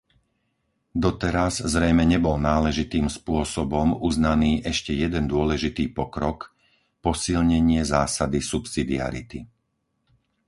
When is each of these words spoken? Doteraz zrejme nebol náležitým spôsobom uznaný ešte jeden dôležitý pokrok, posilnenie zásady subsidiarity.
Doteraz 1.03 1.55
zrejme 1.73 2.03
nebol 2.13 2.37
náležitým 2.51 3.05
spôsobom 3.17 3.87
uznaný 4.09 4.51
ešte 4.71 4.91
jeden 5.03 5.23
dôležitý 5.33 5.83
pokrok, 5.99 6.39
posilnenie 7.05 7.81
zásady 7.93 8.39
subsidiarity. 8.51 9.39